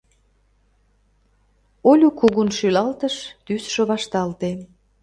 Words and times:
—Олю 1.89 2.09
кугун 2.19 2.49
шӱлалтыш, 2.57 3.15
тӱсшӧ 3.45 3.83
вашталте. 3.89 4.51